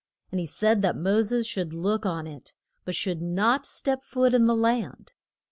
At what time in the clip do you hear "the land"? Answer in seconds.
4.47-5.11